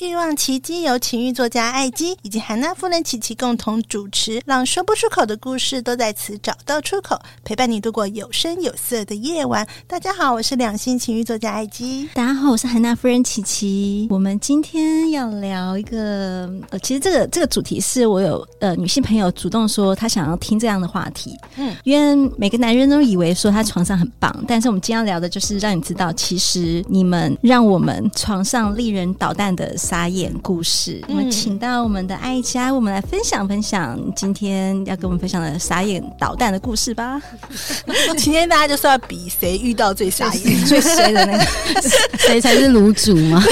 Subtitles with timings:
[0.00, 9.66] 欲望奇迹由情欲作家艾姬以及韩娜夫人琪琪共同主持，让说不出口的故事都在此找到出口，陪伴你度过有声有色的夜晚。
[9.86, 12.08] 大家好，我是两性情欲作家艾姬。
[12.14, 14.06] 大家好，我是韩娜夫人琪琪。
[14.08, 21.36] 我们今天要聊一个，呃，其实这个这个主题是我有呃女性朋友主动说她想要听这样的话题。
[21.56, 29.76] 嗯，因为每个男人都以为说他床上很棒，但是我们今天要聊的就是让你知道，其实你们让我们床上令人捣蛋的。
[29.90, 37.20] 傻眼故事，我们请到我们的爱家，我们来分享分享今天要跟我们分享的傻眼捣蛋的故事吧。
[38.16, 41.44] 今天大家就是要比谁遇到最傻眼、 最衰的那个，
[42.18, 43.42] 谁才是卤主吗？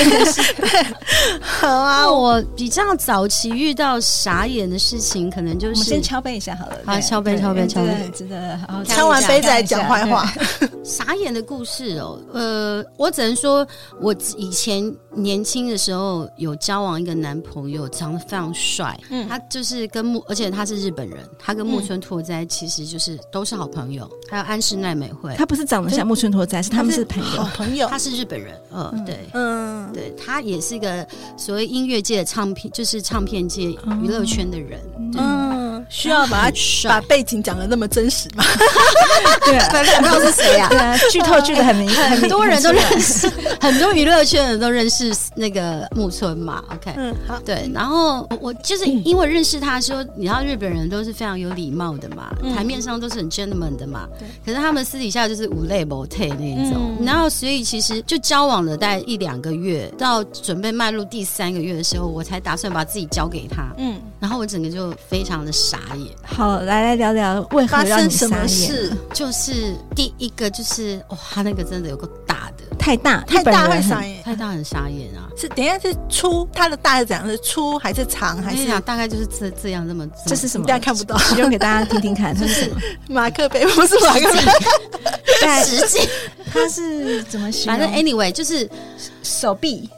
[1.40, 6.76] 好啊，我比较早期遇到傻眼的事情，可能就是我们先敲杯一下好了。
[6.86, 8.84] 好，敲杯，敲杯，敲杯，真的好。
[8.84, 10.32] 敲完杯再讲坏话。
[10.88, 13.66] 傻眼的故事哦，呃，我只能说，
[14.00, 16.28] 我以前年轻的时候。
[16.38, 18.98] 有交往一个男朋友，长得非常帅。
[19.10, 24.08] 嗯，他就是跟木，而且他是日本人，他跟木村拓哉其实就是都是好朋友。
[24.30, 27.42] 还有安室奈美惠，他不是长得像木村拓哉，是他们是朋友。
[27.42, 28.54] 好朋友， 他是日本人。
[28.72, 31.04] 嗯，对，嗯，对，他也是一个
[31.36, 33.64] 所谓音乐界的唱片，就是唱片界
[34.02, 34.80] 娱乐圈的人。
[35.16, 35.47] 嗯，
[35.88, 36.56] 需要把他
[36.88, 38.44] 把背景讲的那么真实吗？
[39.46, 39.56] 对。
[39.56, 40.68] 啊，反正不知道是谁啊。
[40.68, 46.08] 对啊，剧透剧的很明 显，很多人都认识， 很多娱乐圈的人都认识那个木。
[46.18, 66.14] 村嘛，OK，嗯，好，对，然后我就是因为认识他说，你知道日本人都是非常有礼貌的嘛，台面上都是很 gentleman 的嘛，对，可是他们私底下就是无泪无退那一种，然后所以其实就交往了大概一两个月，到准备迈入第三个月的时候，我才打算把自己交给他，嗯，然后我整个就非常的傻眼。
[66.24, 68.28] 好，来来聊聊为何让你傻眼？
[68.28, 68.92] 发生什么事？
[69.12, 72.64] 就是第一个就是哇，他那个真的有个大的。
[72.78, 75.28] 太大，太大会傻眼，太大很傻眼啊！
[75.36, 77.28] 是等一下是粗，它的大是怎样？
[77.28, 78.40] 是粗还是长？
[78.42, 80.06] 还是大概就是这这样这么？
[80.26, 80.66] 这是什么？
[80.66, 82.76] 大家看不到，用给大家听听看，这是什么？
[83.08, 86.08] 马克杯不是马克杯，实际
[86.52, 87.78] 它是怎么形容？
[87.78, 88.68] 反正 anyway 就是
[89.22, 89.90] 手臂。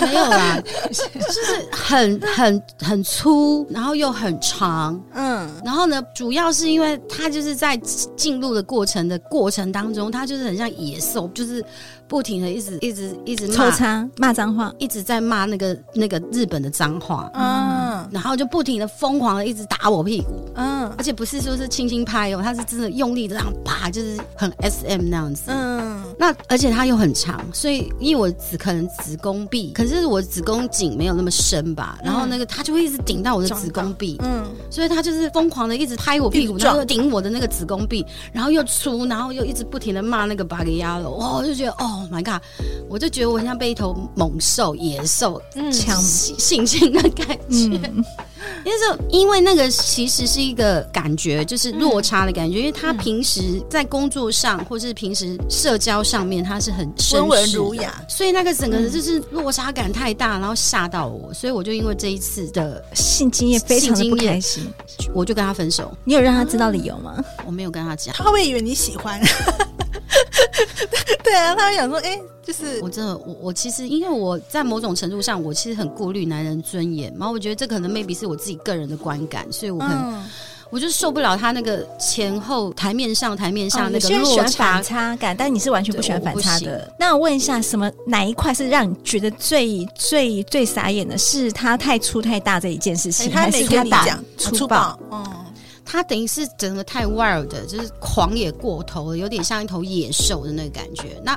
[0.00, 0.60] 没有啦，
[0.90, 7.76] 就是很很很粗，然后又很长，嗯，然后呢，主要是因为他就是在
[8.16, 11.64] 进入的过程的过程当中，他就是很像野兽，就是
[12.06, 42.42] 不停的一直一直一直抽插骂脏话，一直在骂那个那个日本的脏话，嗯，然后就不停的疯狂的一直打我屁股，嗯，而且不是说是轻轻拍哦，他是真的用力的这样啪，就是很 SM 那样子，嗯，那而且他又很长，所以因为我只可能子宫壁，可是我子宫颈没有那么深吧，然后那个他就会一直顶到我的子宫壁，嗯，所以他就是疯狂的一直拍我屁股，然后顶我的那个子宫壁，然后又粗，然后又一直不停的骂那个巴给压了，哇，我就觉得哦 my god，
[42.88, 45.40] 我就觉得我很像被一头猛兽、野兽
[45.72, 45.98] 强。
[46.38, 47.68] 性侵的感觉。
[47.72, 47.87] 嗯
[48.64, 48.78] 因为
[49.10, 52.58] 因为那个其实是一个感觉，就是落差的感觉。
[52.58, 64.66] 嗯、因为他平时在工作上，或是平时社交上面，他是很温文儒雅，所以那个整个就是落差感太大，然后吓到我，所以我就因为这一次的性经验非常的不开心，
[65.14, 65.96] 我就跟他分手。
[66.04, 67.22] 你有让他知道理由吗？
[67.46, 69.20] 我没有跟他讲，他会以为你喜欢？
[71.22, 80.24] 对啊，他会想说，哎、欸，就是我真的，我我其实，因为我在某种程度上，我其实很顾虑男人尊严，然后我觉得这可能 maybe 是我自己个人的观感，所以我很，嗯、
[80.70, 86.90] 我就受不了他那个前后台面上台面上那个落差、反差感，但你是完全不喜欢反差的。
[86.98, 91.16] 那我问一下，什么哪一块是让你觉得最最最傻眼的？
[91.18, 94.98] 是他太粗太大这一件事情，还是他打粗暴？
[95.10, 95.44] 嗯。
[95.90, 101.18] 它等于是整个太 wild 的，就是狂野过头了，有点像一头野兽的那个感觉。
[101.24, 101.34] 那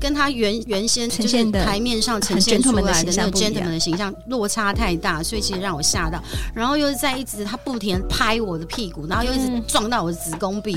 [0.00, 6.20] 跟它原原先就是台面上呈现出来的那个 gentleman 的形象落差太大，所以其实让我吓到。
[6.52, 10.76] 然后又是在一直他不停拍我的屁股，然后又一直撞到我的子宫壁。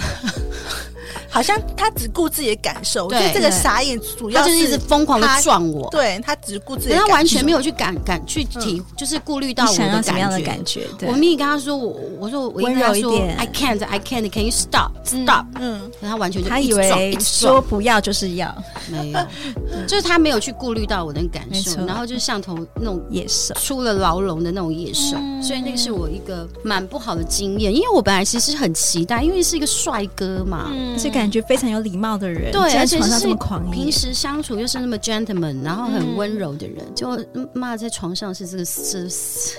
[1.30, 10.02] 好像他只顾自己的感受，对，这个傻眼主要就是一直疯狂的撞我，对他只顾自己，他完全没有去感感去体，就是顾虑到我的
[10.42, 10.88] 感觉。
[11.02, 15.46] 我明明跟他说，我我说我应该说，I can't, I can't, can you stop, stop？
[15.60, 18.56] 嗯，他完全就他以为说不要就是要，
[18.90, 19.20] 没有，
[19.88, 23.54] 就是他没有去顾虑到我的感受，然后就像头那种野兽。
[23.56, 33.28] 出了牢笼的那种野兽，所以那个是我一个蛮不好的经验，因为我本来其实很期待，因为是一个帅哥嘛，这感觉非常有礼貌的人，对，而且是
[33.72, 37.20] 平时相处又是那么 gentleman，然后很温柔的人，就
[37.54, 39.08] 骂在床上是这个是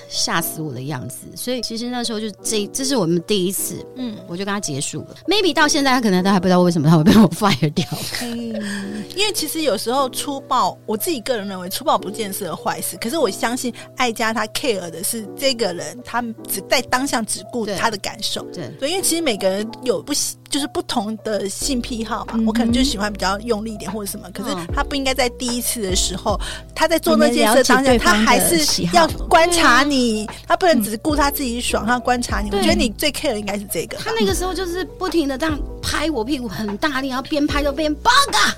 [0.09, 5.15] 吓死我的样子，所以其实那时候就这这是我们第一次，嗯，我就跟他结束了。
[5.27, 7.85] Maybe 到现在他可能都还不知道为什么他会被我 fire 掉，
[8.21, 20.35] 嗯，因为其实有时候粗暴，我自己个人认为粗暴不见得是坏事，可是我相信爱家他 care 的是这个人，他只在当下只顾他的感受，对，对，因为其实每个人有不喜。
[20.49, 26.39] 就是不同的性癖好嘛，我可能就喜欢比较用力一点或者什么，可是他不应该在第一次的时候，
[26.73, 32.49] 他在做那件事当下，他还是要观察你，他不能只顾他自己爽，他要观察你。
[32.51, 33.97] 我觉得你最 care 的应该是这个。
[33.97, 38.11] 他那个时候就是不停的这样拍我屁股，很大力，然后边拍就边 bug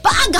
[0.03, 0.38] bug。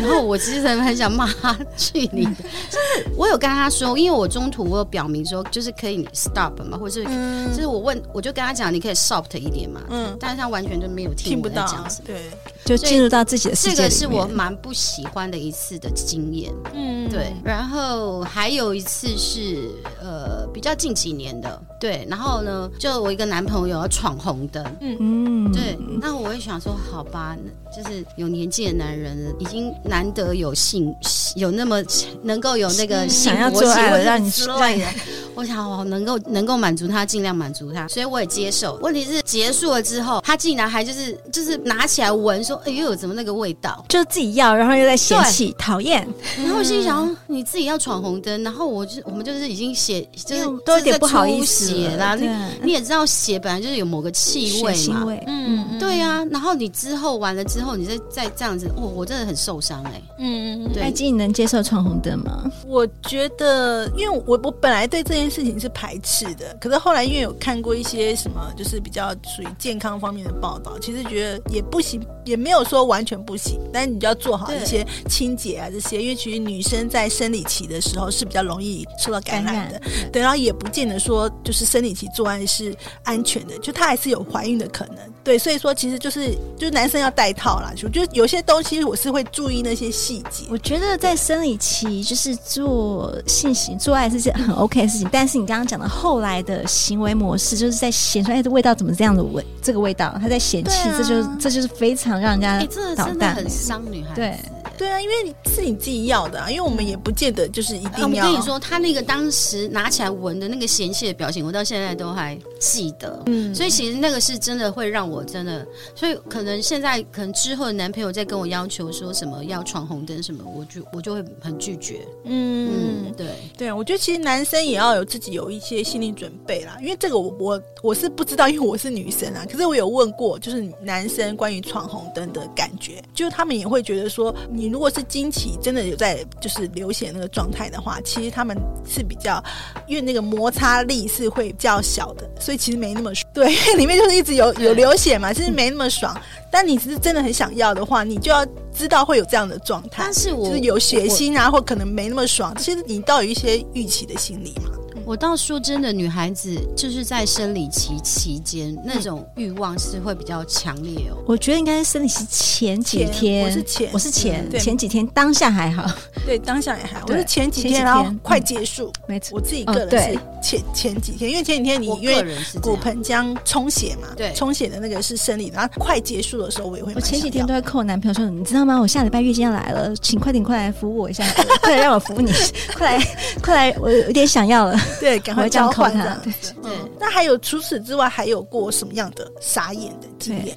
[0.00, 2.32] 然后我其实很很想骂他去你的，
[2.68, 7.06] 就是我有跟他说，因为我中途我有表明说，就是可以你 stop 嘛，或者是
[7.54, 11.64] 就是我问，我就跟他讲，你可以 soft 一点嘛，嗯，但是他完全就没有听不到，
[12.04, 12.30] 对，
[12.64, 13.76] 就进入到自己的世界。
[13.76, 17.32] 这个是我蛮不喜欢的一次的经验，嗯，对。
[17.44, 19.70] 然后还有一次是
[20.02, 27.36] 呃比较近几年的，对，然后呢，就我一个男朋友要闯红灯，嗯嗯，对，那我也想说，好吧，
[27.74, 29.72] 就是有年纪的男人已经。
[29.84, 30.92] 难得有性，
[31.36, 31.80] 有那么
[32.22, 34.86] 能够有那个想要做爱的让你之类的，
[35.34, 38.78] 我想我能够能够满足他，尽量满足他，所以我也接受。
[38.82, 46.06] 问题是结束了之后，他竟然还就是就是拿起来闻，说：“哎呦，怎么那个味道？”就自己要，然后又在嫌弃讨厌。
[46.38, 52.14] 然后我心想：你自己要闯红灯，然后我就我们就是已经写，就是都有点不好意思写啦。
[52.14, 52.28] 你
[52.62, 56.24] 你也知道，血本来就是有某个气味嘛，嗯，对呀。
[56.30, 60.02] 然后你之后完了之后，你再再这样子，哦，我真的很受伤哎。
[60.18, 62.50] 嗯，爱姬，你能接受闯红灯吗？
[62.66, 79.80] 我觉得，因为我我本来对这件事情是排斥的，可是后来因为有看过一些什么，就是比较属于健康方面的报道，其实觉得也不行，也没有说完全不行，但是你就要做好一些清洁啊这些，因为其实女生在生理期的时候是比较容易受到感染的，
[80.12, 99.44] 对，然后也不见得说就是生理期做爱是安全的，就她还是有怀孕的可能，对，所以说其实就是就是男生要戴套啦，就就有些东西我是会注意那些细节，我觉得在生理期就是做性行做爱是件很 OK 的事情，但是你刚刚讲的后来的行为模式，就是在嫌说哎，这味道怎么这样的味？
[99.62, 102.58] 这个味道他在嫌弃，啊、这就是这就是非常让人家
[102.94, 104.14] 捣蛋，真的很伤女孩子。
[104.14, 104.38] 对。
[104.76, 108.26] 对啊，因为你是你自己要的啊，因为我们也不见得就是一定要。
[108.26, 113.22] 我跟你说，他那个当时拿起来闻的那个嫌弃的表情，我到现在都还记得。
[113.26, 122.00] 嗯，所以其实那个是真的会让我真的，所以可能现在可能之后的男朋友在跟我要求说什么要闯红灯什么，我就我就会很拒绝。
[122.24, 123.26] 嗯，嗯对
[123.56, 129.46] 对啊，我觉得其实男生也要有自己有一些心理准备啦，因为这个我我我是不知道，因为我是女生啊。
[129.48, 134.63] 可是我有问过，就是男生关于闯红灯的感觉，就是他们也会觉得说你。
[134.64, 138.56] 你如果是经期真的有在就是流血那个状态的话，其实他们
[138.88, 139.44] 是比较，
[139.86, 143.30] 因为那个摩擦力是会比较小的，所以其实没那么爽。
[143.34, 146.18] 对， 里面就是一直有有流血嘛，其实没那么爽。
[146.50, 152.54] 但你是真的很想要的话，你就要知道会有这样的状态，但是我就是有血腥啊，或可能没那么爽。
[152.56, 154.70] 其实你倒有一些预期的心理嘛。
[155.06, 161.22] 我倒说真的，女孩子就是在生理期期间那种欲望是会比较强烈哦。
[161.26, 165.86] 我觉得应该是生理期前几天，我是前，我是前前几天，当下还好，
[166.24, 167.06] 对，当下也还好。
[167.08, 169.36] 我是前几天，然后快结束，没错。
[169.36, 172.24] 我自己个人是前前几天，因为前几天你因为
[172.62, 176.92] 骨盆腔充血嘛，对，充血的那个是生理，然后快结束的时候我也会。
[176.94, 178.80] 我前几天都在扣我男朋友说，你知道吗？
[178.80, 181.24] 我下礼拜月经要来了，请快点快来服务我一下，
[181.60, 182.32] 快来让我服务你，
[182.74, 183.04] 快来
[183.42, 184.80] 快来，我有点想要了。
[185.00, 186.20] 对，赶快交换的。
[186.22, 186.32] 对，
[186.62, 186.72] 对。
[186.98, 190.08] 那还有除此之外，还有过什么样的傻眼的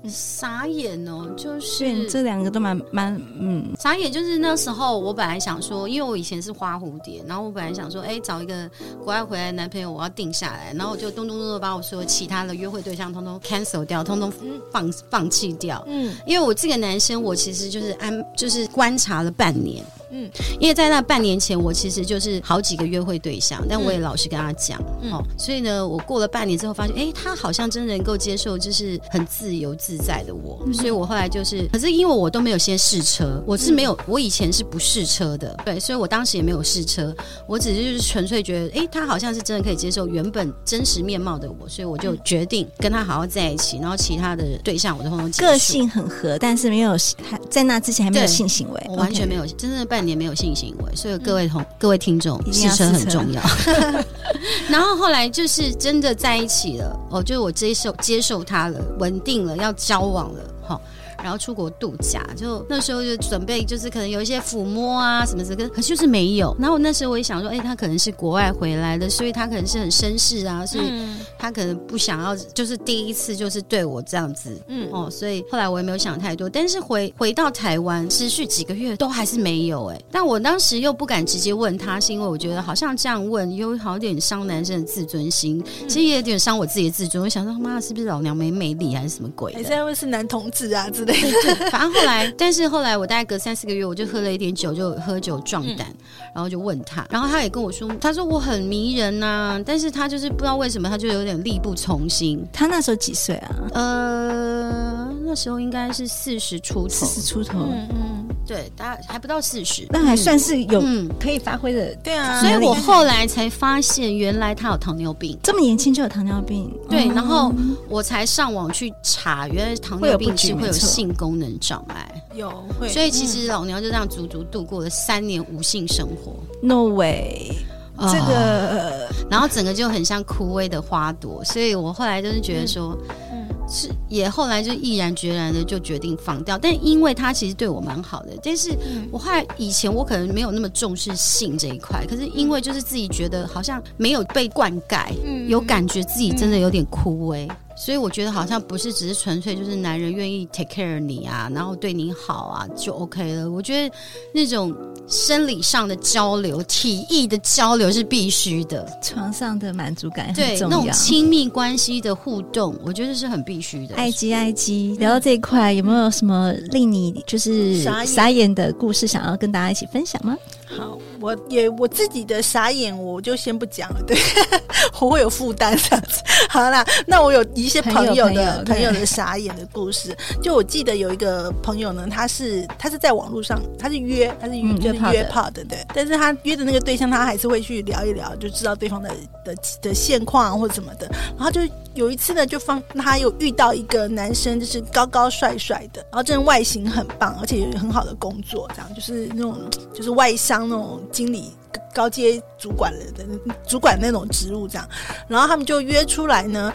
[0.07, 8.69] 傻眼哦，就是这两个都蛮蛮嗯，傻眼就是那时候我本来想说，因为我以前是花蝴蝶，然后我本来想说，哎，找一个
[9.03, 14.31] 国外回来的男朋友，我要定下来，然后我就咚咚咚的把我说其他的约会对象通通 cancel 掉，通通
[14.71, 15.83] 放放弃掉。
[15.87, 19.83] 嗯，因为我这个男生，我其实就是安，就是观察了半年。
[20.09, 37.15] 嗯，因为在那半年前，我其实就是好几个约会对象，但我也老实跟他讲，嗯、哦，所以呢，我过了半年之后发现，哎，他好像真能够接受，就是很自由自在的我，嗯、所以我后来就是，可是因为我都没有先试车，我是没有，我以前是不试车的，对，所以我当时也没有试车，
[37.47, 46.91] 我只是就是纯粹觉得，哎，他好像是真的可以接受原本真实面貌的我，所以我就决定跟他好好在一起，然后其他的对象我都通通个性很合，但是没有
[47.23, 53.41] 还在那之前还没有性行为，我完全没有真正的半年没有性行为，所以各位同、嗯、各位听众，试车很重要。
[54.69, 60.81] 然后后来就是真的在一起了，哦，就是我接受接受他了，稳定了，要交往了，好、
[61.23, 66.55] 然后出国度假，就那时候就准备，就是可能有一些抚摸啊什么什么，可是就是没有。
[66.59, 70.91] 然后我那时候我也想说，哎，他可能是国外回来的，所以他可能是很绅士啊，所以
[71.37, 76.49] 他可能不想要，就是第一次就是对我这样子，嗯哦，所以后来我也没有想太多。
[76.49, 80.01] 但是回回到台湾，持续几个月都还是没有哎。
[80.11, 87.23] 但我当时又不敢直接问他，是因为我觉得好像这样问又好点伤男生的自尊心，其实也有点伤我自己的自尊。
[87.23, 89.53] 我想说，妈，是不是老娘没魅力还是什么鬼？
[89.53, 91.05] 还是因为是男同志啊之
[91.71, 95.95] 反正后来，但是后来我大概隔三四个月，我就喝了一点酒，就喝酒壮胆，嗯、
[96.35, 102.45] 然后就问他，然后他也跟我说，他说我很迷人呐、啊，但是他就是不知道为什么，他就有点力不从心。
[102.51, 103.55] 他那时候几岁啊？
[103.73, 108.16] 呃，那时候应该是四十出头，四十出头，嗯嗯，
[108.47, 110.83] 对，大概还不到四十，那还算是有
[111.19, 112.39] 可以发挥的，对啊。
[112.39, 117.51] 所以我后来才发现，原来他有糖尿病，这么年轻就有糖尿病，对，然后
[117.89, 121.47] 我才上网去查，原来糖尿病是会有性功能。
[121.47, 122.23] 能障碍。
[122.33, 126.35] 有会，所以其实老娘就这样足足度过了三年无性生活。
[126.61, 127.51] No way，、
[127.97, 131.43] 哦、这个， 然后整个就很像枯萎的花朵。
[131.43, 132.97] 所以我后来就是觉得说，
[133.31, 136.57] 嗯，是也后来就毅然决然的就决定放掉。
[136.57, 138.71] 但因为他其实对我蛮好的，但是
[139.11, 147.49] 我后来以前我可能没有那么重视性这一块，可是因为就是自己觉得好像没有被灌溉，嗯、有感觉自己真的有点枯萎。
[147.77, 153.49] 所以我觉得好像不是只是纯粹就是男人愿意 take care 你啊，然后对你好啊就 OK 了。
[153.49, 153.95] 我觉得
[154.33, 154.75] 那种
[155.07, 160.57] 生理上的交流、体液的交流是必须的，床上的满足感很重要。
[160.57, 163.95] 对，那种亲密关系的互动，我觉得是很必须的。
[163.95, 170.35] 爱鸡爱鸡，聊到这一块，有没有什么令你就是傻眼的故事，想要跟大家一起分享吗？
[170.65, 174.17] 好，我也我自己的傻眼，我就先不讲了，对，
[174.99, 176.21] 我会有负担这样子。
[176.49, 189.09] 好啦，那我有一些朋友的朋友，的傻眼的故事，就我记得有一个朋友呢，他是他是在网络上，他是约，他是约、嗯、就是约炮的，对，但是他约的那个对象，他还是会去聊一聊，就知道对方的
[189.43, 191.09] 的的现况或者什么的。
[191.35, 191.61] 然后就
[191.95, 199.57] 有一次呢，就放他有遇到一个男生，就是高高帅帅的，然后这人外形很棒，而且有很好的工作，这样就是那种
[199.93, 200.67] 就是外商。
[200.67, 201.53] 那种经理、
[201.93, 203.23] 高阶主管了的
[203.67, 204.87] 主管那种职务这样，
[205.27, 206.71] 然后他们就约出来呢，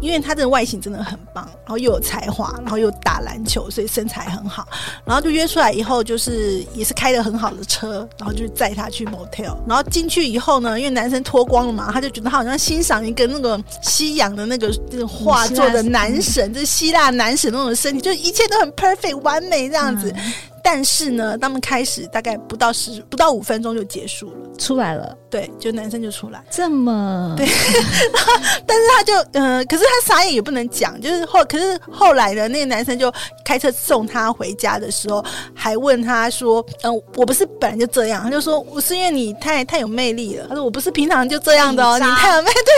[0.00, 4.66] 因为他的外形真的很棒，然后又有才华，然后又打篮球，所以身材很好。
[5.04, 9.56] 然后就约出来以后，就是也是开的很好的车，然后就载他去 motel。
[9.66, 20.12] 然后进去以后呢，因为男生脱光了嘛，他就觉得他好像欣赏一个那个西洋的那个这个画作的男神，就是希腊男神那种身体，就一切都很 perfect 完美这样子。
[20.16, 20.32] 嗯
[20.66, 25.14] 但是呢，他们开始大概不到十不到五分钟就结束了，出来了。
[25.28, 27.44] 对，就男生就出来，这么对。
[28.66, 33.12] 但是他就嗯、呃，可是他傻眼也不能讲，就是后可是后来的那个男生就
[33.44, 35.22] 开车送他回家的时候，
[35.54, 42.54] 还问他说：“嗯、呃，我不是本来就这样。”他就说：“我是因为你太太有魅力了。”他说：“我不是平常就这样的哦，你太有魅力。
[42.64, 42.72] ”对，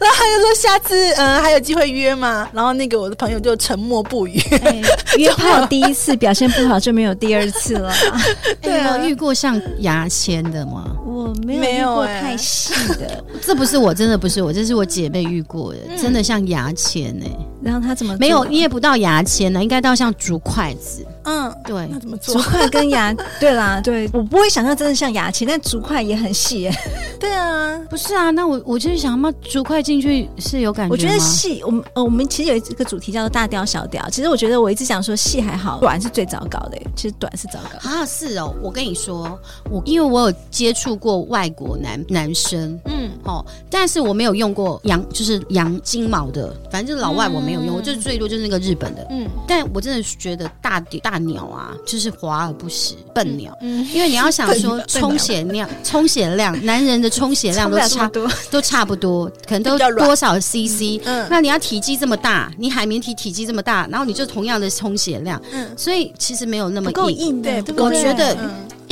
[0.00, 4.38] 然后他就说：“下次嗯、呃，还有机会约吗？”然后那个我的朋友就沉默不语。
[4.64, 4.82] 哎、
[5.16, 7.14] 约炮第一次表现不好就没有。
[7.24, 7.92] 第二次了，
[8.60, 10.90] 对啊，遇过像牙签的吗？
[11.06, 17.30] 我没有遇过太细的， 这不是我，真的不是我，这是我姐妹遇过的，真的像牙签哎。
[17.62, 19.62] 然后他怎么没有捏不到牙签呢？
[19.62, 21.06] 应该到像竹筷子。
[21.24, 22.34] 嗯，对，那怎么做？
[22.40, 26.72] 竹筷跟牙， 对啦，对，我不会想象真的像牙签，但竹筷也很细耶。
[27.20, 30.92] 对啊，不是啊，那我我就是想，那竹筷进去是有感觉？
[30.92, 34.08] 我觉得细，我们呃，我们其实有一个主题叫做大雕小雕。
[34.10, 36.78] 其实我觉得我一直想说细还好，短是最糟糕的。
[36.96, 38.54] 其实短是糟糕啊，是哦。
[38.62, 39.38] 我跟你说，
[39.70, 49.06] 我因为我有接触过外国男男生，嗯，哦，但是我没有用过羊，就是羊金毛的，反正就是老外我没有用，我就是最多就是那个日本的。
[49.10, 53.56] 嗯，但我真的觉得大大鸟啊，就是华而不实，笨鸟。
[53.60, 61.00] 嗯，因为你要想说充血量，充血量，男人的充血量都差多，都差不多，可能都多少 CC。
[61.04, 68.36] 嗯，那你要体积这么大，你海绵体体积这么大，然后你就同样的充血量，嗯，所以其实没有那么够硬，对，我觉得。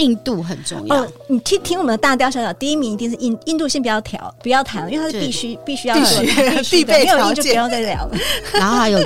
[0.01, 0.97] 硬度很重要。
[0.97, 6.25] 哦，你听听我们的大雕小小，第一名一定是硬硬度，先不要调，不要谈，因为它是必须必须要必须
[6.79, 8.17] 必备条件，就不要再聊了。
[8.55, 8.99] 然后还有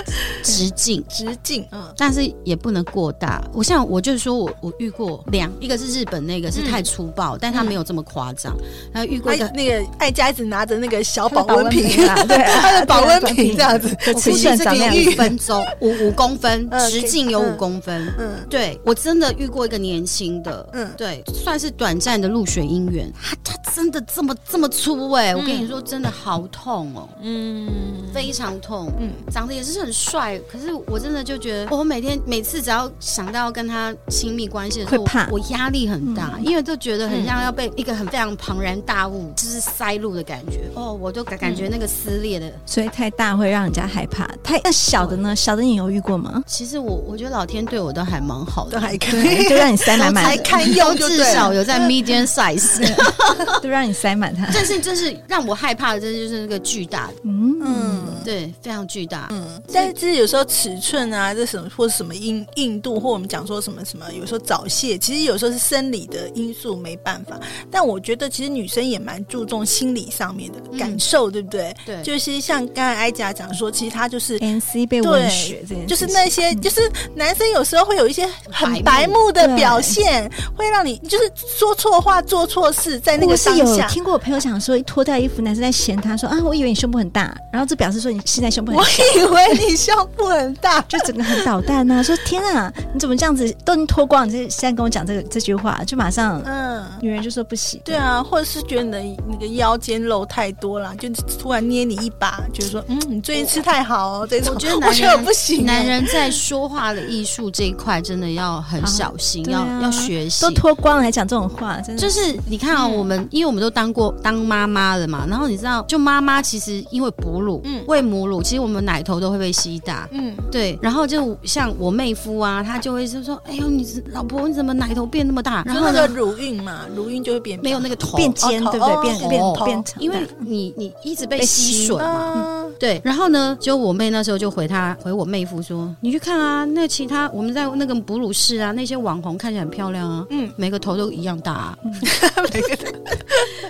[0.42, 3.42] 直径， 直径，嗯，但是也不能过大。
[3.52, 8.56] 我像我就是说我我遇过两，一个是日本那个是太粗暴，但他没有这么夸张。
[8.92, 11.82] 然后遇过那个爱家一直拿着那个小保温瓶，
[12.28, 13.88] 对，他的保温瓶这样子，
[14.20, 14.64] 尺寸是
[15.08, 18.06] 五分钟，五五公分，直径有五公分。
[18.18, 20.84] 嗯，对我真的遇过一个年轻的，嗯。
[20.97, 23.12] 对，算是短暂的入学姻缘。
[23.23, 27.69] 他他真的这么这么粗哎、我跟你说，真的好痛哦，嗯，
[28.12, 30.38] 非常痛，嗯，长得也是很帅。
[30.50, 40.61] 可是我真的就觉得，我每天每次只要想到跟他亲密关系的时候，会怕，我压力很大，嗯、因为就觉得很像要被一个很非常庞然大物就是塞入的感觉。
[40.75, 44.29] 哦，我就感感觉那个撕裂的，所以太大会让人家害怕。
[44.43, 45.35] 太那小的呢？
[45.35, 46.43] 小的你犹豫过吗？
[46.47, 50.95] 其实我我觉得老天对我都还蛮好的，都还可以，就让你塞满满，才堪用。
[51.04, 52.83] 至少有在 medium size，
[53.61, 54.49] 都让你塞满它。
[54.52, 59.28] 但是，这是让我害怕的，真的就是那个巨大的，嗯，对，非常巨大。
[59.31, 67.38] 嗯，但是其实有时候尺寸啊，这什么或者什么硬硬度，或我们讲说什么什么，有时候早泄，其实有时候是生理的因素没办法。
[67.71, 71.75] 但我觉得其实女生也蛮注重心理上面的感受，对不对？
[71.85, 80.84] 对，就是像刚才艾佳讲说，其实她就是 NC 被文学这件，就是那些，就是男生有时候会有一些很白目的表现，会让。
[80.84, 83.64] 你就是说错话、做错事，在那个当下。
[83.64, 88.84] 我是有听过我朋友讲说，一脱掉衣服，男生在嫌他说啊，我以为你胸部很大，然后这表示说你现在胸部很大。
[88.84, 92.02] 我以为你胸部很大，就整个很捣蛋呐。
[92.02, 94.28] 说天啊，你怎么这样子都能脱光？
[94.28, 97.80] 你现在跟我讲这个这句话，就马上嗯，女人就说不行。
[97.82, 101.08] 对啊，或者是觉得你的那个腰间肉太多了，就
[101.40, 104.26] 突然捏你一把，觉得说嗯，你最近吃太好哦。
[104.28, 110.43] 这种我觉得男人不行，男人在说话的艺术这一块真的要很小心，要要学习。
[110.44, 110.74] 都脱。
[110.74, 112.02] 光了还讲这种话，真的。
[112.02, 120.78] 就是你看啊，我们因为我们都当过当妈妈了嘛，然后你知道，就妈妈其实因为哺乳，嗯，喂母乳，其实我们奶头都会被吸大，嗯，对。
[120.83, 128.16] 然后就像我妹夫啊，他就会就说：“哎呦，你老婆你怎么奶头变那么大？”然后那个乳晕嘛，乳晕就会变没有那个头。
[128.16, 129.02] 变尖，对不对？
[129.02, 133.00] 变变变长，因为你你一直被吸吮嘛，对。
[133.04, 141.79] 然后呢，就我妹那时候就回他回我妹夫说：“你去看啊，那其他我们在那个哺乳室啊，那些网红看起来很漂亮啊，嗯。”每个头都一样大，啊，
[142.53, 142.92] 每个头。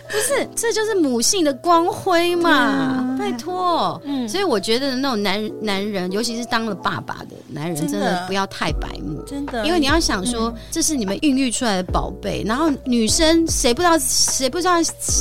[0.09, 3.16] 不是，这就是母性的光辉嘛！
[3.18, 8.24] 拜托，嗯，所以我觉得那种男男人，尤其是当了爸爸的男人，真的。
[8.27, 12.42] 不要太白目，真的，因为你要想说，这是你们孕育出来的宝贝。
[12.46, 14.74] 然后女生谁不知道，谁不知道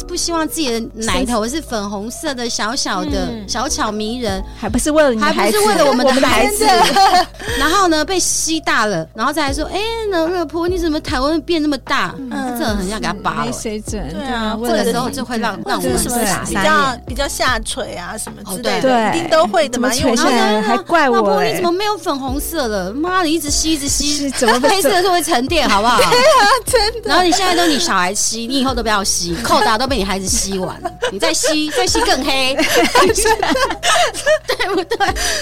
[0.07, 6.65] 不希望自己的奶头是粉红色的，小小的，小巧迷人，还不是为了你还不是为了我们的孩子？
[7.57, 9.79] 然后呢，被吸大了，然后再来说，哎，
[10.09, 11.61] 那老婆你怎么台湾变？
[11.61, 19.89] 那么大，嗯，这很像给他拔了，没水准，对啊，这个时候就会让让我们什么比较比较下垂啊什么之类的，一定都会的嘛。
[19.89, 22.93] 垂下来还怪我，老婆你怎么没有粉红色了？
[22.93, 25.97] 妈的，一直吸一直吸，怎么 黑色的时候会沉淀，好不好？
[26.11, 27.09] 对啊，真的。
[27.09, 30.75] 然后你现在都你小孩吸，你以后都不要吸， 扣打都被你孩子吸完，
[31.11, 32.63] 你再吸再吸更黑，对
[34.67, 34.97] 不对？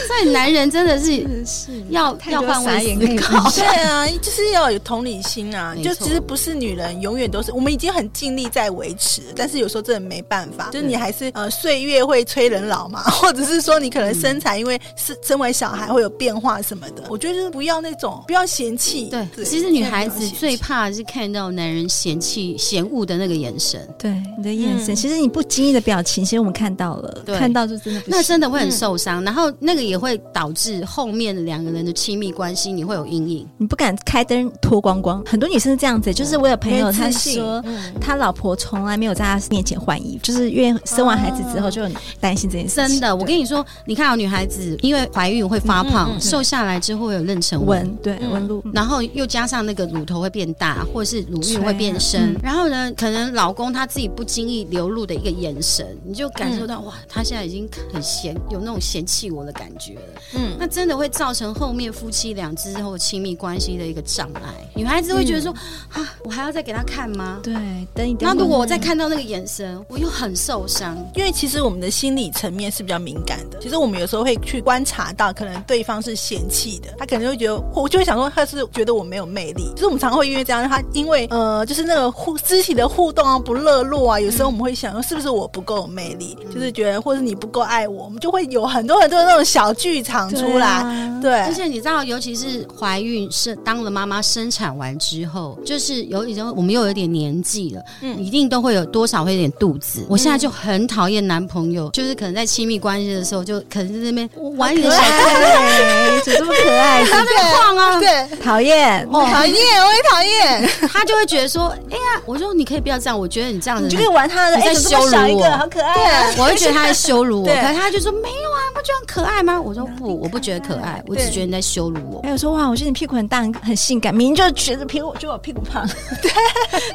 [0.07, 1.05] 所以男人真的是
[1.45, 5.91] 是要要换位思考，对啊，就是要有同理心啊，就。
[6.01, 19.09] 其实不是女人永远都是，我们已经很尽力在维持，但是有时候真的没办法，就是你还是呃岁月会催人老嘛， 或者是说你可能身材因为是生完小孩会有变化什么的，我觉得就是不要那种不要嫌弃。
[19.09, 23.87] 对，其实女孩子最怕的是看到男人嫌弃嫌恶的那个眼神。
[23.99, 36.13] 对，你的眼神，其实你不经意的表情，其实我们看到了，看到就真的那真的会很受伤，然后那个也会导致后面两个人的亲密关系你会有阴影，你不敢开灯脱光光，很多女生是这样子。
[36.13, 37.63] 就是我有朋友，他说
[37.99, 42.75] 他老婆从来没有在他面前换衣服，就是因为生完孩子之后就很担担心这件事。
[42.75, 60.21] 真的，我跟你说，你看啊，女孩子因为怀孕会发胖，瘦下来之后会有妊娠纹，对纹路，然后又加上那个乳头会变大，或者是乳晕会变深，然后呢，可能老公他自己不经意流露的一个眼神，你就感受到哇，他现在已经很嫌有那种嫌弃我的感觉了。
[60.35, 64.41] 嗯，那真的会造成后面夫妻俩之后亲密关系的一个障碍。
[64.73, 65.53] 女孩子会觉得说
[65.91, 67.39] 啊，我还要再给他看吗？
[67.43, 67.53] 对，
[67.93, 68.19] 等一等。
[68.21, 73.59] 那如果我再看到那个眼神，我又很受伤，因为其实我们的心理层面是比较敏感的。
[73.59, 79.69] 其实我们有时候会去观察到，可能对方是嫌弃的，他可能会觉得，我就会想说他是觉得我没有魅力。
[79.75, 90.81] 就是我们常会因为这样，他因为呃，就是那个互肢体的互动啊不热络啊，有时候我们会想说是不是我不够有魅力，嗯、就是觉得或者你不够爱我，我们就会有很多很多的那种小剧场出来。
[90.83, 100.01] 对，啊、对，而且你知道，尤其是怀孕生当了妈妈生产完之后，就是有已经我们又有点年纪了，嗯，一定都会有多少会有点肚子。
[100.01, 107.03] 嗯、我现在就很讨厌男朋友，就是可能在亲密关系的时候，就可能在那边玩你的小可爱，怎么这么可爱？
[107.09, 110.69] 他在晃啊，对，讨厌，我讨厌，我也讨厌。
[110.91, 116.33] 他就会觉得说，哎呀，我说你可以不要这样，我觉得你这样子，你就可以玩他的，在羞辱我，好可爱。
[116.37, 119.59] 我会觉得他在羞辱我， 可是他就说没有啊，不觉得很可爱吗？
[119.61, 122.21] 我说不，我不觉得可爱，我只觉得你在羞辱我。
[122.23, 125.87] 还有说哇，我觉得你屁股很大，很性感，明明就是觉得屁股，就我屁股胖，
[126.21, 126.31] 对，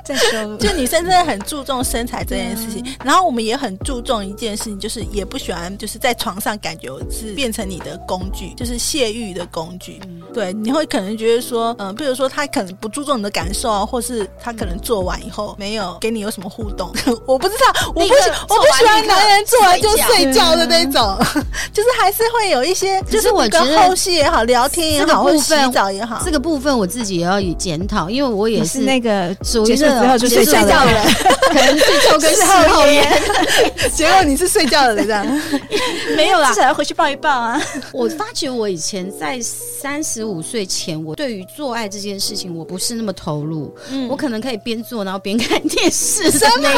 [0.04, 0.56] 再说。
[0.56, 10.00] 就女生真的很注重身材这件事情，然后我们也很注重一件事情，就是也不喜欢就是在床上感觉是变成你的工具，就是泄欲的工具。
[10.32, 16.90] 对，你会可能觉得说，嗯，比如说他可能不注重你的感受啊，或是他可能做完以后没有给你有什么互动，
[17.26, 20.46] 我不知道，我不喜我不喜欢男人做完就睡觉。
[20.56, 21.18] 的那种，
[21.72, 31.05] 就是还是会有一些，就是我觉得后戏也好，聊天也好，或者洗澡也好，这个部分我自己也要检讨，因为我也是那个属于之后就睡觉的人，
[31.49, 33.23] 可能是抽根事后烟，
[33.95, 35.27] 结果你是睡觉的人这样，
[36.17, 37.61] 没有啦，至少要回去抱一抱啊。
[37.93, 43.75] 我发觉我以前在三十五岁前，我对于做爱这件事情，我不是那么投入。
[43.91, 46.31] 嗯，我可能可以边做然后边看电视。
[46.31, 46.69] 什么？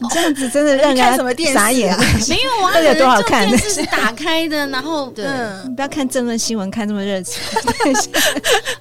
[0.00, 2.04] 你这样子真的让人家什么电视傻眼啊？
[2.28, 3.46] 没有啊，有多好看？
[3.48, 5.24] 电视是打开的，然后对，
[5.66, 7.40] 你不要看政论新闻看这么热情。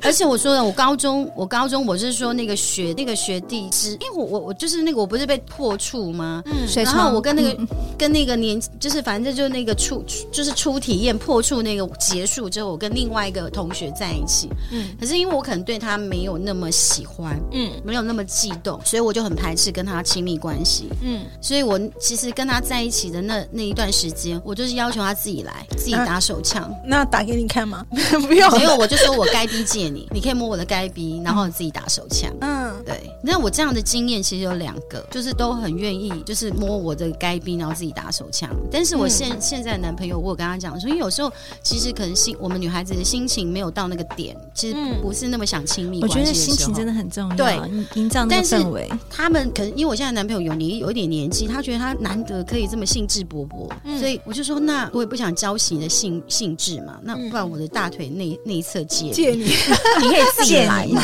[0.02, 6.41] 而且我说的，我高中，我高中我是说那个学那个学弟是，因为我我我就是那个我不是被破处吗？
[6.45, 14.49] 嗯，然后我跟那个跟那个年就是反正就那个初就是初体验破处那个结束之后，我跟另外一个同学在一起。
[14.71, 20.89] 嗯，可是因为我可能对他没有那么喜欢，嗯，没有那么悸动，所以我就很排斥跟他亲密关系。
[21.01, 26.73] 嗯，所以我其实跟他在一起的那那一段时间，我就是要求他自己来，自己打手枪。
[26.86, 27.86] 那打给你看吗？
[28.27, 32.34] 不用，没有，我就说我该逼借你，你可以摸我的该逼，然后你自己打手枪。
[32.41, 33.10] 嗯，对。
[33.22, 38.50] 那我这样的经验其实有两个，就是都很愿意，就是摸我的该兵，然后自己打手枪。
[38.72, 46.02] 但是我现现在的男朋友，我有跟他讲说，因为有时候其实可能心我们女孩子的心情没有到那个点，其实不是那么想亲密。
[46.02, 47.60] 我觉得心情真的很重要，对，
[47.96, 48.89] 营造那个氛围。
[49.10, 59.46] 他们可能因为我现在男朋友有年有一点年纪，他觉得他难得可以这么兴致勃勃，嗯、所以我就说，那我也不想浇熄你的兴兴致嘛，那不然我的大腿内内侧借借你，
[60.00, 61.02] 你可以自己来嘛。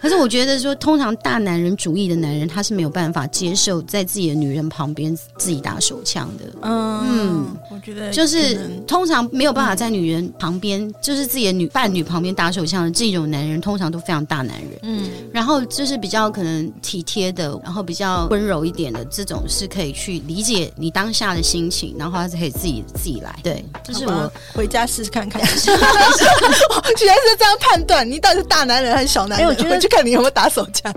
[0.01, 6.45] 可是我觉得说，通常大男人主义的男人，他是没有办法接受在自己的女人旁边自己打手枪的。
[6.63, 14.79] 嗯，嗯我觉得就是通常没有办法在女人旁边，嗯、就是自己的女伴侣旁边打手枪的这种男人，通常都非常大男人。
[14.81, 23.35] 嗯，然后就是比较可能体贴的，然后比较温柔一点的，这种是可以去理解你当下的心情，然后他是可以自己自己来。
[23.43, 25.39] 对，就是我回家试试看看。
[26.97, 29.47] 居然是这样判断，你到底是大男人还是小男人？
[29.47, 30.91] 我觉得去看你有没有打手枪。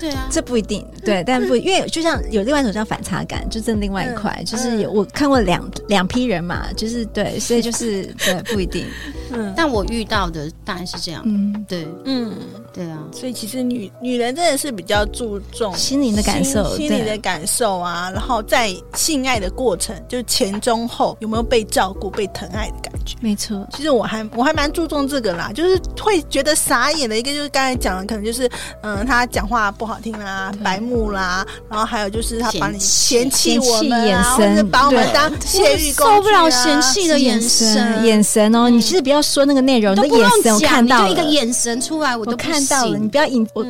[0.00, 0.86] 对啊，这不一定。
[1.04, 8.86] 对， 但不因为就像有另外一种叫反差感，就这另外一块，就是有我看过两两批人嘛，就是对，所以就是对不一定。
[9.32, 11.22] 嗯，但我遇到的大概是这样。
[11.24, 12.32] 嗯，对，嗯，
[12.72, 12.98] 对啊。
[13.12, 23.16] 所以其实女女人真的是比较注重心灵的感受，心理的感受啊，然后在性爱的过程，就是前中后有没有被照顾、被疼爱的感觉。
[23.20, 28.48] 没错，其实我还我还蛮注重这个啦，就是会觉得傻眼的一个，就是刚才讲的，可能就是
[28.82, 43.64] 嗯，他讲话不好听啦，白目啦，然后还有就是他把你嫌弃我们，或者把我们当泄欲工具，受不了嫌弃的眼神，眼神哦，你其实不要说那个内容，你的眼神我看到了，一个眼神出来我都看到了，你不要隐我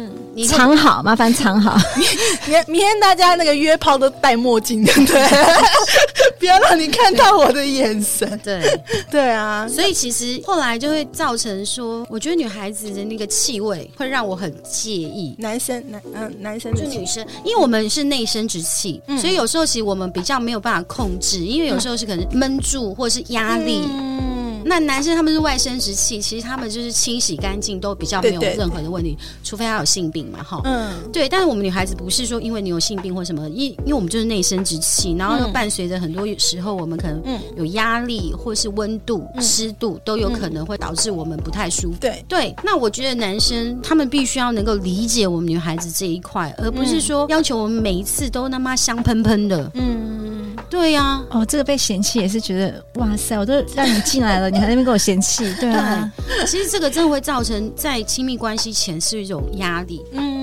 [0.49, 1.79] 藏好，麻烦藏好。
[2.47, 5.23] 明明天大家那个约炮都戴墨镜，对不对？
[6.41, 8.27] 不要让你看到我的眼神。
[8.43, 8.63] 对
[9.11, 15.37] 对啊，所以其实后来就会造成说，我觉得女孩子的那个气味会让我很介意。
[15.39, 23.83] 男生男嗯，男生就女生，因为我们是内生殖器，嗯、所以有时候其实我们比较没有办法控制，因为有时候是可能闷住或者是压力。
[23.85, 30.61] 嗯那男生他们是外生殖器，其实他们就是清洗干净都比较没有任何的问题，对对对，除非他有性病嘛，哈。
[30.65, 31.29] 嗯，对。
[31.29, 37.23] 但是我们女孩子不是说因为你有性病或什么，因因为我们就是内生殖器，然后又伴随着很多时候我们可能
[37.57, 41.99] 有压力或是温度、湿、嗯、度都有可能会导致我们不太舒服。
[42.01, 42.55] 对对。
[42.63, 49.71] 那我觉得男生他们必须要能够理解我们女孩子这一块，而不是说要求我们每一次都那么香喷喷的。
[49.75, 50.10] 嗯，
[50.71, 51.27] 对呀、啊。
[51.31, 54.49] 哦，这个被嫌弃也是觉得哇塞，我都让你进来了。
[54.49, 56.11] 你还在那边给我嫌弃，对啊，
[56.47, 60.40] 其实这个真的会造成在亲密关系前是一种压力，嗯，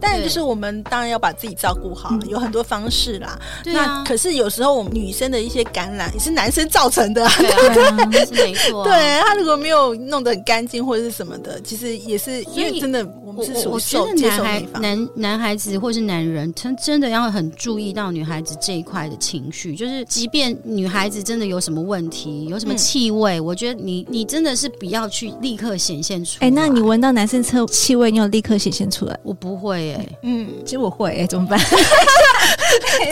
[0.00, 3.38] 但就是我们当然要把自己照顾好，有很多方式啦。
[3.64, 8.84] 那可是有时候我们女生的一些感染也是男生造成的，对啊， 没错。
[8.84, 14.82] 对，他如果没有弄得很干净或者是什么的，其实也是因为真的我们是属于受接受那一方。
[14.82, 23.78] 男男孩子或是男人，他真的要很注意到女孩子这一块的情绪，就是即便女孩子真的有什么问题，有什么气味，我觉得。
[23.78, 26.46] 你你真的是不要去立刻显现出来。
[26.46, 29.18] 哎、欸，那你闻到男生车气味，你有立刻显现出来？
[29.22, 31.58] 我不会哎、欸，嗯，其实我会哎、欸， 怎么办？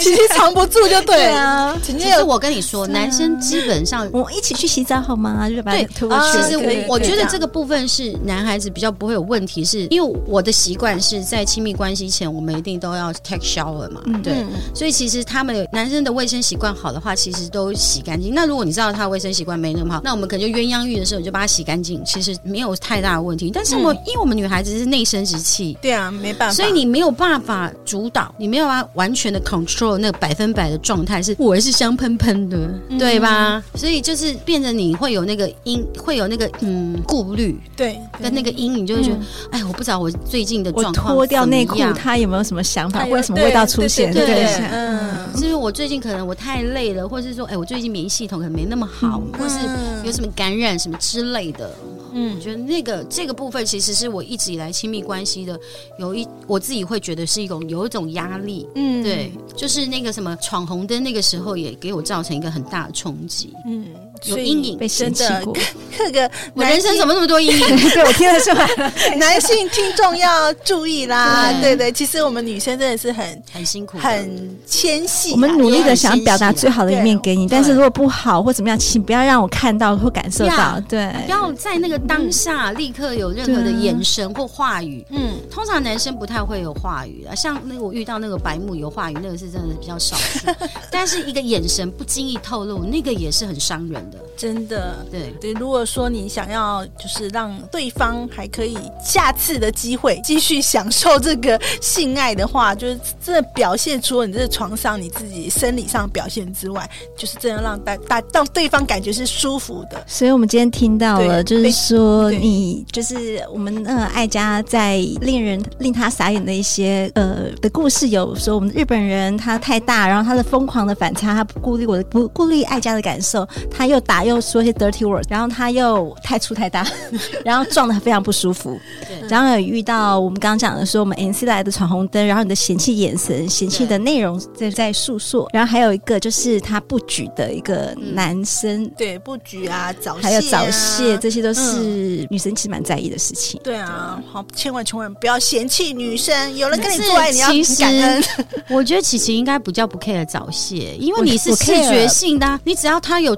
[0.00, 1.76] 其实藏不住就对啊。
[1.82, 5.48] 其实我跟你说，男生基本上我一起去洗澡好吗？
[5.48, 14.44] 就把对，其实我我觉得这个部分是男孩子比较不会有问题，是因为我的习惯是在亲密关系前，我们一定都要 take shower 嘛，对。
[14.74, 18.34] 所以其实他们男生的卫生习惯好的话，其实都洗干净。
[18.34, 23.50] 那如果你知道他卫生习惯没那么好，那我们可能就鸳鸯浴的时候你就把它洗干净，其实没有太大的问题。
[23.52, 32.57] 但是我因为我们女孩子是内生殖器，对啊，没办法，所以你没有办法主导，你没有办法完全的 control 那个百分百的状态，是我是香喷喷的，
[32.88, 33.62] 嗯、对吧？
[33.74, 44.12] 所以就是变成你会有那个阴，会有那个嗯顾虑，对，跟那个阴影，就会觉得，嗯、哎，我不知道我最近的状况，脱掉内裤，他有没有什么想法，或者什么味道出现？
[44.12, 49.59] 对，对，对，对，嗯，是不是我最近可能我太累了，或者是说，哎，我最近免疫系统可能没那么好，嗯、或是
[50.05, 51.70] 有什么感染什么之类的。
[52.18, 55.61] 嗯，我觉得那个这个部分其实是我一直以来亲密关系的
[55.98, 63.88] 有一我自己会觉得是一种有一种压力，嗯，对，就是那个什么闯红灯那个时候也给我造成一个很大的冲击，嗯，
[64.24, 65.55] 有阴影被嫌弃过，
[65.98, 67.76] 这 个我人生怎么那么多阴影？
[67.90, 68.66] 对我听得出来，
[69.18, 81.96] 男性听众要注意啦，对对，其实我们女生真的是很很辛苦，很纤细，我们努力的想表达最好的一面给你，但是如果不好或怎么样，请不要让我看到或感受到，对，不要在那个。
[82.07, 90.46] 当下立刻有任何的眼神或话语，嗯，通常男生不太会有话语啊，像那个我遇到那个白木有话语，那个是真的是比较少数，
[90.88, 95.53] 但是一个眼神不经意透露，那个也是很伤人的，真的，对对。
[95.55, 110.05] 如果说你想要就是让对方还可以下次的机会继续享受这个性爱的话，就是真的表现除了你这个床上你自己生理上表现之外，就是真的让大大让对方感觉是舒服的。
[110.07, 111.97] 所以我们今天听到了，就是说。
[111.97, 126.87] 说你就是我们那个爱家在令人令他傻眼的一些呃的故事，有说我们日本人他太大，然后他的疯狂的反差，他不顾虑我的不顾虑爱家的感受，他又打又说一些 dirty words，然后他又太粗太大，
[127.44, 128.78] 然后撞的非常不舒服。
[129.06, 142.26] 对然后有遇到我们刚刚讲的说我们 NC 来的闯红灯，然后你的嫌弃眼神、嫌弃的内容在在诉说，然后还有一个就是他不举的一个男生，嗯、对不举啊，早泄、啊、还有早泄，这些都是。
[142.30, 143.61] 女生其实蛮在意的事情。
[143.62, 148.22] 对啊，好，千万千万不要嫌弃女生，有人跟你做爱，你要感恩。
[148.68, 153.35] 我觉得琪琪应该不叫不 care 早泄，因为你是视觉性的，你只要他有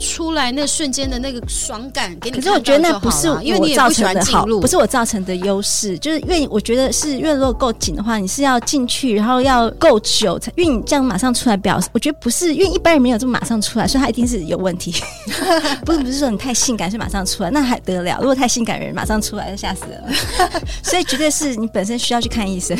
[0.00, 2.36] 出来那瞬间的那个爽感给你。
[2.36, 14.94] 可是我觉得那不是因为你造成的好，不是我造成的优势，就是因为我觉得是因为如果够紧的话，你是要进去，然后要够久才，因为你这样马上出来表示，我觉得不是，因为一般人没有这么马上出来，所以他一定是有问题。
[15.84, 18.18] 不是不是说你太性感是马上出来，那还得了？
[18.20, 20.08] 如果太性感人，马上出来就吓死人了。
[20.82, 22.76] 所以绝对是你本身需要去看医生，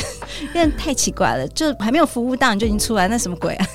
[0.55, 3.67] 因为太奇怪了，就还没有服务到你就已经出来，那什么鬼啊？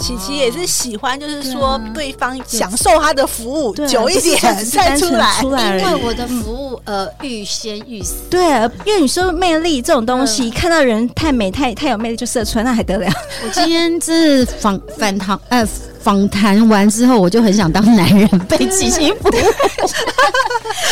[0.00, 5.42] 琪琪也是喜欢，就是说对方享受他的服务久一点 再出来，
[5.78, 8.14] 因为我的服务呃欲仙欲死。
[8.30, 8.40] 对，
[8.84, 13.06] 因为你说魅力这种东西，看到人太美太太有魅力就射出来，那还得了？
[13.44, 15.66] 我今天是反反糖呃。
[16.00, 19.32] 访谈完之后，我就很想当男人被琪琪服务。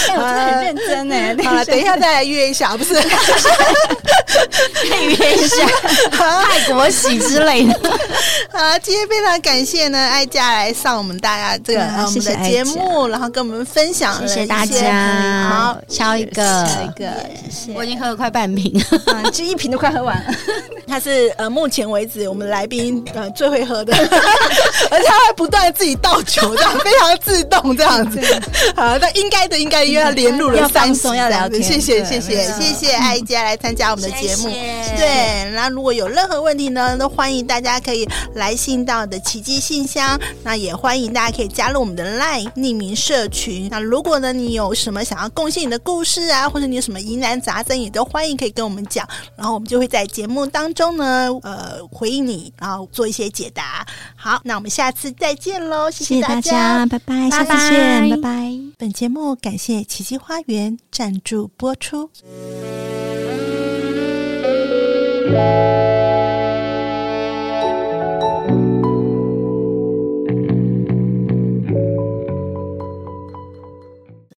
[0.08, 1.36] 我真的很认真哎。
[1.44, 2.94] 好了，等一下再来约一下，不是？
[2.94, 3.00] 可
[4.96, 5.56] 以约一下
[6.10, 7.74] 泰国喜之类的。
[8.52, 14.16] 好，今天非常感谢呢，艾佳来上我们大家这个我们的节目，然后跟我们分享。
[14.26, 15.48] 谢谢大家。
[15.48, 17.06] 好，敲一个，敲一个，
[17.50, 17.74] 谢谢。
[17.74, 18.72] 我已经喝了快半瓶，
[19.32, 20.34] 这一瓶都快喝完了。
[20.86, 23.94] 他是呃，目前为止我们来宾呃最会喝的，
[24.96, 28.20] 而且他会不断自己倒酒，这样非常自动这样子。
[28.74, 31.62] 好，那应该的，应该因为他连录了三次，要聊天。
[31.62, 34.48] 谢谢，谢谢，谢谢艾佳来参加我们的节目。
[34.48, 40.18] 对，那如果有任何问题呢，都欢迎大家可以来信到的奇迹信箱。
[40.42, 43.68] 那也欢迎大家可以加入我们的 LINE 匿名社群。
[43.70, 49.06] 那如果呢，你有什么想要贡献你的故事啊，或者你有什么疑难杂症，也都欢迎可以跟我们讲，
[49.36, 53.86] 然后我们就会在节目当中呢，呃，回应你，然后做一些解答。
[54.14, 58.16] 好，那我们下次再见喽，谢谢大家，拜拜，下次见，拜拜。
[58.16, 58.52] 拜拜。
[58.78, 62.10] 本节目感谢奇迹花园赞助播出。